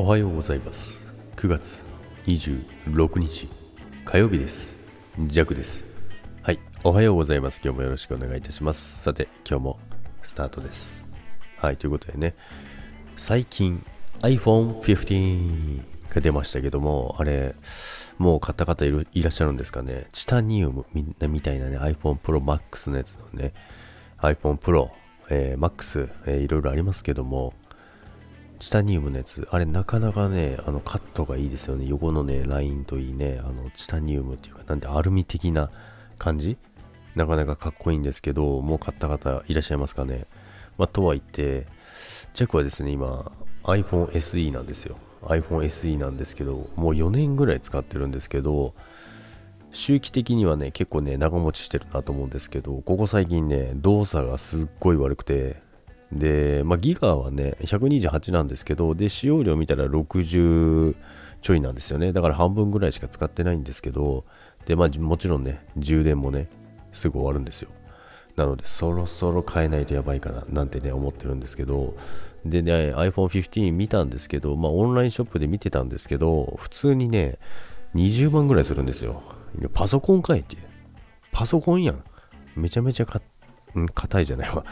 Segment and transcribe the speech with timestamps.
[0.00, 1.12] おはようございます。
[1.34, 1.82] 9月
[2.26, 3.48] 26日
[4.04, 4.76] 火曜日です。
[5.26, 5.82] ジャクです。
[6.40, 7.60] はいおはようございます。
[7.64, 9.02] 今日もよろしくお願いいたします。
[9.02, 9.80] さて今日も
[10.22, 11.04] スタートです。
[11.56, 12.36] はいということでね
[13.16, 13.84] 最近
[14.20, 15.82] iPhone 15
[16.14, 17.56] が出ましたけどもあれ
[18.18, 20.06] もう買った方いるいらっしゃるんですかね？
[20.12, 23.52] チタニウムみみたいなね iPhone Pro Max のやつのね
[24.18, 24.90] iPhone Pro、
[25.28, 27.52] えー、Max、えー、いろいろありますけども
[28.58, 31.86] チタニウムのやつ、あれなかなかね、あのカットがいいですよね。
[31.86, 35.70] 横のね、ラインといいね、あのチタニウムっていうか、なんでアルミ的な
[36.18, 36.56] 感じ？
[37.14, 40.26] なかなかかっこいいんですけど、もう買った方いらっしゃいますかね？
[40.76, 41.66] まあ、とはいって、
[42.34, 43.32] ジャックはですね、今
[43.64, 44.96] iPhone SE なんですよ。
[45.22, 48.74] iPhone SE なんですけど、もう4年ぐらい使ってるんですけど、
[49.70, 55.60] 周期的にはね、結構ね、長持ちしてるなと思うんですけど、ここ最近ね、動作がすっごい悪くて、
[56.12, 60.94] で、まあ、ギガはね、128なんですけど、で、使用量見たら60
[61.42, 62.12] ちょいなんですよね。
[62.12, 64.24] だから半分ぐらいしか使ってないんですけど、
[64.66, 66.48] で、まあ、もちろんね、充電もね、
[66.92, 67.68] すぐ終わるんですよ。
[68.36, 71.94] なので、そろそろ買えないとやばいかな、なんてね、思ってるんですけど、
[72.44, 77.38] でね、iPhone 15見たんですけど、まあ、オンラインショップで見てたんですけど、普通にね、
[77.94, 79.22] 20万ぐらいするんですよ。
[79.74, 80.56] パソコンかえって。
[81.32, 82.02] パソコンやん。
[82.54, 83.20] めちゃめちゃか、
[83.76, 84.64] ん、硬いじゃないわ。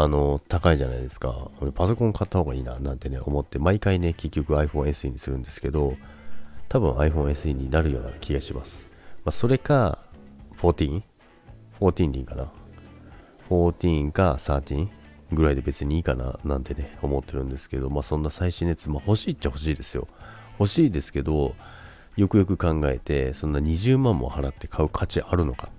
[0.00, 1.50] あの、高いじゃないですか。
[1.74, 5.96] パソコン買った方がいいな、なんてね、思って、毎回ね、結局 iPhone SE にするんですけど、
[6.68, 8.86] 多分 iPhone SE になるような気がします。
[9.24, 9.98] まあ、それか、
[10.56, 12.52] 14?14 でいいかな。
[13.50, 14.88] 14か13
[15.32, 20.06] ぐらいで別にいいかな、なんてね、思ってるんですけど、まあそんな最新熱、まあ欲しいっちゃ欲しいですよ。
[20.60, 21.56] 欲しいですけど、
[22.16, 25.70] よくよく考えて、そんな20万も払って買う価値あるのか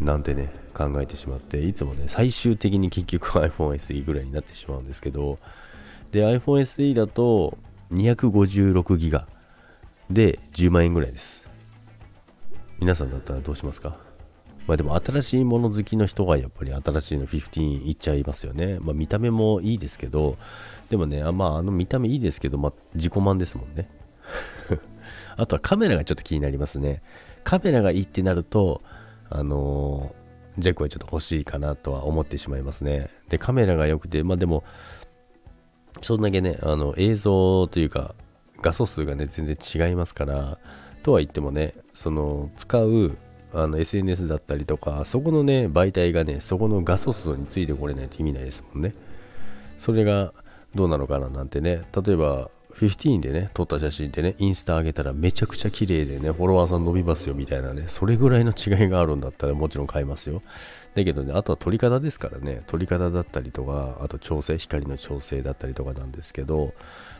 [0.00, 5.38] なんてね、考えてしまって、いつもね、最終的に結局 iPhone SE ぐらいになってしまうんですけど、
[6.12, 7.58] で、iPhone SE だと
[7.92, 9.26] 256ギガ
[10.10, 11.48] で10万円ぐらいです。
[12.78, 13.96] 皆さんだったらどうしますか？
[14.68, 18.78] まあでも新しいもの好きの人はやっぱり新しいの15いっちゃいますよね。
[18.80, 20.36] まあ見た目もいいですけど、
[20.90, 23.90] でもね、まああの見た目いいですけど、まあ自己満ですもんね。
[25.36, 27.02] あとはカメラがちょっと気になりますね。
[27.44, 28.82] カメラがいいってなると、
[29.30, 30.14] あの、
[30.58, 33.10] ジャックはちょっと欲しいかなとは思ってしまいますね。
[33.28, 34.64] で、カメラが良くて、まあでも、
[36.02, 38.14] そんだけね、あの映像というか、
[38.60, 40.58] 画素数がね、全然違いますから、
[41.02, 43.16] とは言ってもね、その、使う
[43.52, 48.94] あの SNS だったりとか、そこのね、媒体がね、そこの画素数についてこれないと意味ないですもんね。
[49.78, 50.34] それが
[50.74, 60.42] どうなのかななんてね、例えば、15でね、撮った写真でね、インスタ上げたらめちゃくちゃ綺麗でね、フォロワーさん伸びますよみたいなね、それぐらいの違いがあるんだったらもちろん買いますよ。
[60.94, 66.72] だけどね、あとは撮り方ですからね、撮り方だったりとか、あと調整、光の調整だったりとかなんですけど、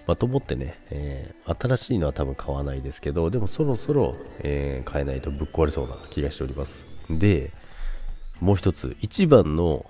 [0.06, 6.86] まあ、と思ってね、えー、新しいのは多分買わないですけど、でもそろそろ、えー、買えないとぶっ壊れそうな気がしております。
[7.10, 7.50] で、
[8.40, 9.84] もう一つ、一番の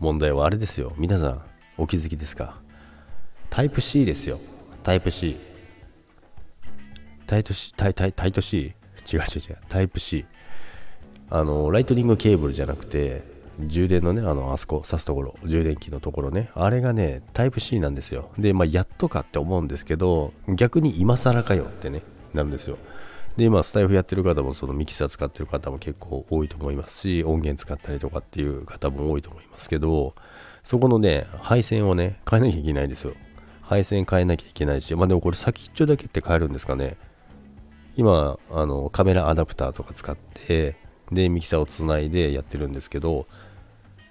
[0.00, 0.92] 問題はあれですよ。
[0.98, 1.42] 皆さん、
[1.78, 2.58] お気づきですか？
[3.50, 4.40] タイプ C ですよ。
[4.84, 5.34] タイプ C。
[7.26, 8.58] タイプ C、タイタイタイト C?
[8.58, 8.72] 違う
[9.16, 9.58] 違う違う。
[9.70, 10.26] タイプ C。
[11.30, 13.22] あの、ライトニングケーブルじゃなくて、
[13.60, 18.30] 充電のね、あの、あそこ、挿すところ、充電器のところね、あれがね、タイプ C なんですよ。
[18.36, 22.02] で、まあ、やっとかって思うんですけど、逆に今更かよってね、
[22.34, 22.76] なるんですよ。
[23.38, 30.14] で、今、スタイフやってる方も、そのミキサー使ってる方も結構多いと思いますし、音源使ったりとかっていう方も多いと思いますけど、
[30.62, 33.14] そこのね、配線をね、変えなきゃいけないんですよ。
[33.66, 36.96] 配線変えなきゃいけないし、まあでもこれ先っちょだけって変えるんですかね。
[37.96, 40.76] 今、あの、カメラアダプターとか使って、
[41.12, 43.26] で、ミキサーをつないでやってるんですけど、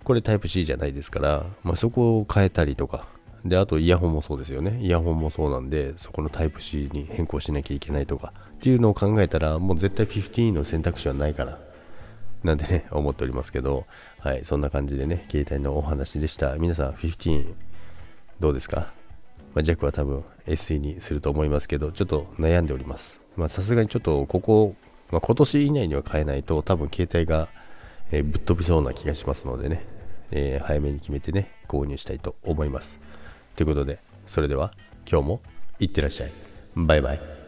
[0.03, 3.07] これタイプ C じゃないですから、まあ、そこを変えたりとか、
[3.45, 4.79] で、あとイヤホンもそうですよね。
[4.81, 11.59] イヤホンもそうなんで、そこのタイプ C に変更しなきゃいけないとか、っていうのを考えたら、もう絶対15の選択肢はないから、
[12.43, 13.85] なんでね、思っておりますけど、
[14.19, 16.55] はい、そんな感じでね、携帯のお話でした。
[16.55, 17.53] 皆さん、15、
[18.39, 18.93] どうですか？
[19.53, 23.21] まあ、弱は多分 SE にすると思いますけど、ちょっと悩んでおります。
[23.35, 24.75] まさすがにちょっとここ、
[25.11, 27.49] まあ、今年以内には買えないと多分携帯が、
[28.11, 29.85] えー、ぶっ飛びそうな気がしますのでね、
[30.31, 32.99] えー、早めに決めてね、購入したいと思います。
[33.55, 34.73] ということで、それでは
[35.09, 35.41] 今日も
[35.79, 36.31] いってらっしゃい。
[36.75, 37.42] バイバイ。